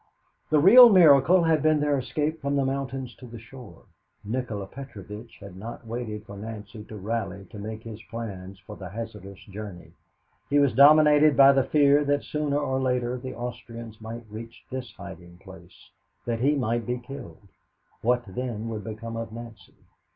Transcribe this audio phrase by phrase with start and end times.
[0.49, 3.83] The real miracle had been their escape from the mountains to the shore.
[4.23, 8.89] Nikola Petrovitch had not waited for Nancy to rally to make his plans for the
[8.89, 9.91] hazardous journey.
[10.49, 14.91] He was dominated by the fear that sooner or later the Austrians might reach this
[14.93, 15.91] hiding place,
[16.25, 17.47] that he might be killed.
[18.01, 19.75] What, then, would become of Nancy?